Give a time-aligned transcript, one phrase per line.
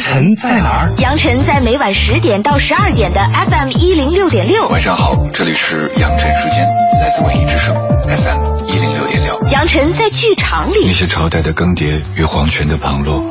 [0.00, 0.92] 晨在哪儿？
[0.98, 4.66] 杨晨在每晚十点到十二点的 FM 一零六点六。
[4.68, 6.64] 晚上好，这里是杨晨时间，
[7.00, 9.40] 来自文艺之声 FM 一零六点六。
[9.52, 10.84] 杨晨在剧场里。
[10.86, 13.22] 那些朝代的更迭与皇权的旁落，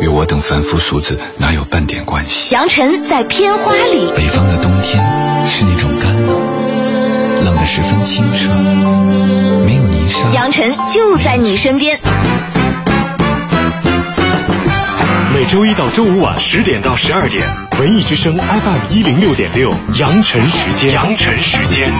[0.00, 2.54] 与我等凡夫俗子哪有半点关系？
[2.54, 4.12] 杨晨在片花里。
[4.14, 5.02] 北方的冬天
[5.46, 8.48] 是那种干冷，冷得十分清澈，
[9.64, 10.30] 没有泥沙。
[10.32, 12.00] 杨晨就在你身边。
[15.52, 17.46] 周一到周五晚十点到十二点，
[17.78, 19.70] 文艺之声 FM 一零六点六，
[20.00, 21.92] 杨晨时间，杨晨时间，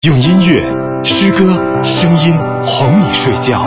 [0.00, 0.62] 用音乐、
[1.04, 3.62] 诗歌、声音哄你睡觉。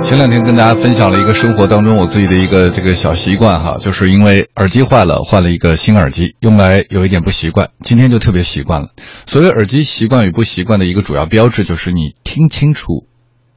[0.00, 8.88] 前两天跟大家分享了一个生活当中我自己的一个这个小习惯哈，就是因为耳机坏了，换了一个新耳机，用来有一点不习惯，今天就特别习惯了。
[9.26, 13.06] 所谓耳机习惯与不习惯的一个主要标志，就是你听清楚。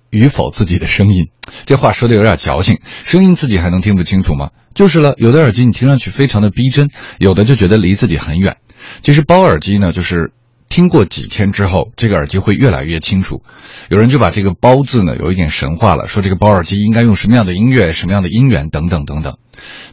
[0.10, 1.30] 与否自己的声音，
[1.66, 2.80] 这话说的有点矫情。
[3.06, 4.50] 声音自己还能听得清楚吗？
[4.74, 8.58] 就是了，有的耳机你听上去非常的逼真，有的就觉得离自己很远。
[9.02, 10.32] 其实包耳机呢，就是
[10.70, 13.42] 听过几天之后，这个耳机会越来越清楚。
[13.90, 19.38] 有人就把这个“包”字呢，有一点神化了，说这个包耳机应该用什么样的音乐、什么样的音源等等等等。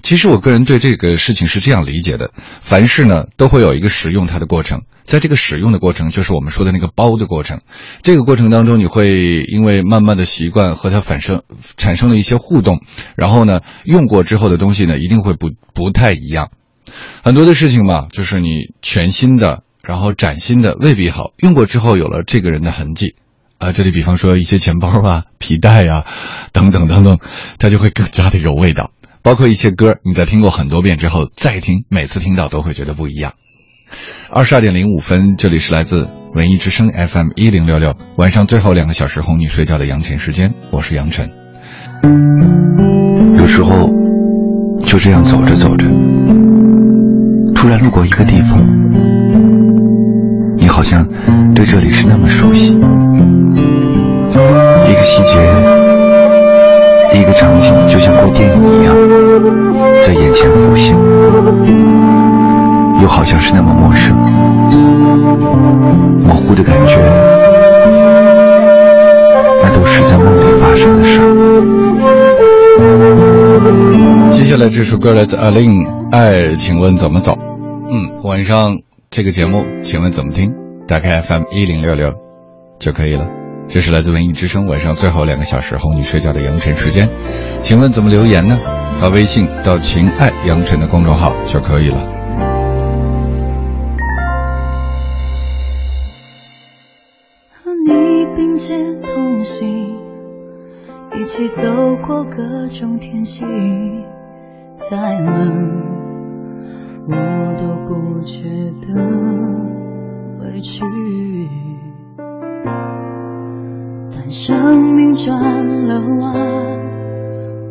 [0.02, 7.60] 其实我个人对这个事情是这样理解的：凡事呢都会有一个使用它的过程，在这个使用的过程，就是我们说的那个包的过程。
[8.02, 11.42] 这个过程当中，你会因为慢慢的习惯和它反生
[11.78, 12.80] 产生了一些互动，
[13.16, 16.50] 然后呢，用过之后的东西呢，一定会不不太一样。
[17.22, 23.16] 很多的事情嘛，就是你全新的，然后崭新的未必好，用过之后有了这个人的痕迹，
[23.58, 26.04] 啊，这里比方说一些钱包啊、皮带呀，
[26.52, 27.18] 等等等等，
[27.58, 28.90] 它就会更加的有味道。
[29.22, 33.34] 包括一些歌，你在听过很多遍之后再听，每次听到都会觉得不一样。
[34.30, 41.30] 二十二点零五分，这里是来自文艺之声 FM 一零六六，晚上最后两个小时哄你睡觉的杨晨时间，我是杨晨。
[43.38, 43.88] 有时候
[44.82, 45.86] 就这样走着走着，
[47.54, 48.58] 突然路过一个地方，
[50.74, 51.06] 好像
[51.54, 52.76] 对这里是那么熟悉，一
[54.92, 55.38] 个细节。
[57.14, 58.92] 一个场景就像过电影一样，
[60.02, 60.96] 在眼前浮现，
[63.00, 64.16] 又好像是那么陌生，
[66.18, 66.98] 模糊的感觉，
[69.62, 71.24] 那都是在梦里发生的事儿。
[74.32, 77.38] 接下来这首歌来自阿令，爱，请问怎么走？
[77.88, 78.76] 嗯，晚上
[79.08, 80.52] 这个节目，请问怎么听？
[80.86, 82.14] 打开 FM 一零六六
[82.78, 83.26] 就可以了。
[83.66, 87.08] 这是来自文艺之声晚上最后两个小时哄你睡觉的杨晨时间，
[87.60, 88.58] 请问怎么留言呢？
[89.00, 92.12] 发微信到“情爱杨晨”的公众号就可以了。
[97.50, 99.96] 和你并肩同行，
[101.18, 103.44] 一起走过各种天气，
[104.76, 105.82] 再冷
[107.08, 107.14] 我
[107.56, 108.42] 都不觉
[108.80, 108.94] 得
[115.16, 116.34] 转了弯，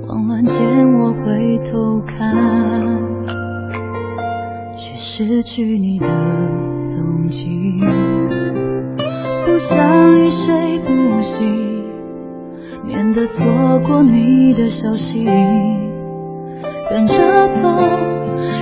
[0.07, 0.65] 慌乱间
[0.97, 2.35] 我回头看，
[4.77, 6.07] 却失去你的
[6.83, 7.81] 踪迹。
[9.45, 11.83] 不想一睡不醒，
[12.85, 13.45] 免得错
[13.85, 15.25] 过你的消息。
[15.25, 17.75] 忍着痛，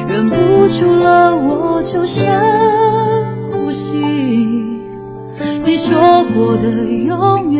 [0.07, 2.27] 忍不住了，我就深
[3.51, 3.99] 呼吸。
[5.63, 7.50] 你说过的永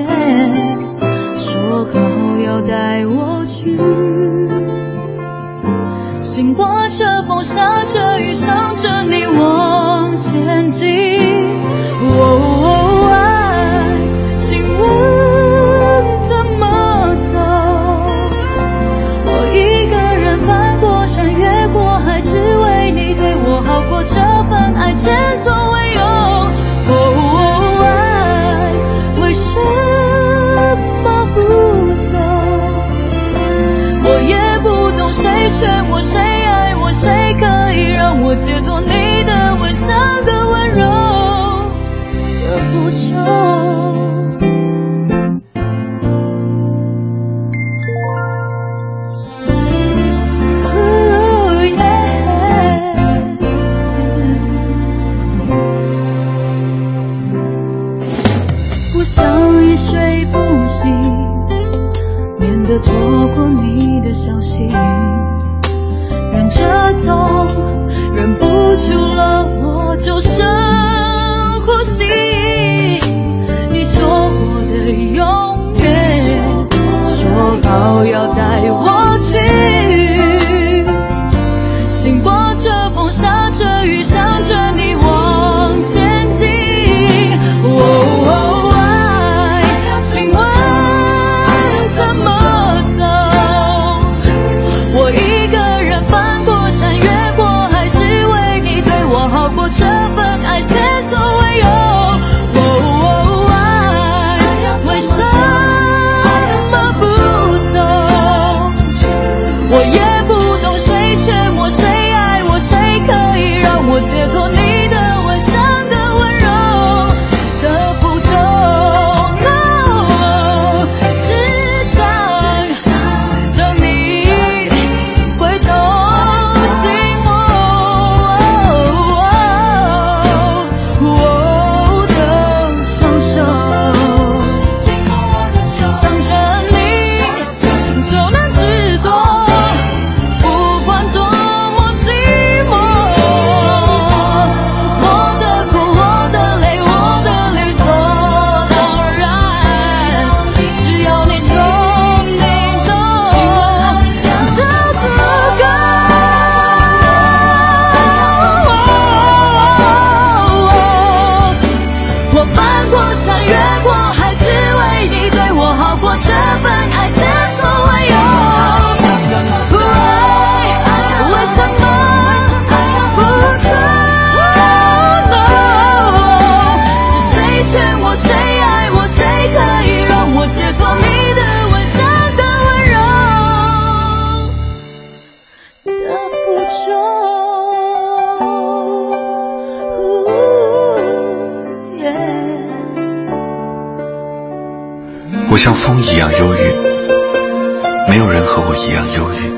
[195.52, 198.10] 我像风一样忧郁。
[198.10, 199.52] 没有人和我一样忧郁，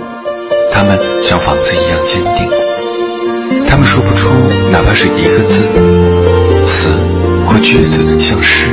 [0.71, 2.49] 他们像房子一样坚定。
[3.69, 4.27] 他们说不出
[4.71, 5.63] 哪怕是一个字、
[6.65, 6.89] 词
[7.45, 8.69] 或句子，像诗。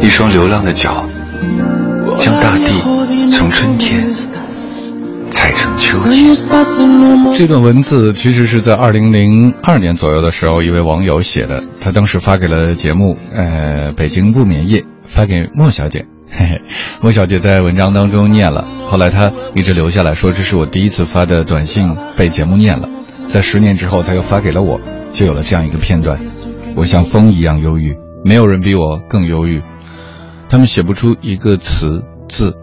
[0.00, 1.04] 一双流浪的脚，
[2.18, 4.14] 将大地从春天
[5.30, 6.34] 踩成秋天。
[7.36, 11.62] 这段文字其实是在二零零二年左右的时候，一位网友写的。
[11.82, 14.82] 他当时发给了节目，呃，北京不眠夜，
[15.16, 16.06] 发给莫小姐。
[16.28, 16.60] 嘿嘿，
[17.00, 22.86] 莫小姐在文章当中念了，后来她一直留下来说，这是我第一次发的短信被节目念了。
[23.26, 24.78] 在十年之后，她又发给了我，
[25.14, 26.20] 就有了这样一个片段。
[26.76, 27.96] 我像风一样忧郁，
[28.26, 29.62] 没有人比我更忧郁。
[30.50, 32.54] 他们写不出一个词字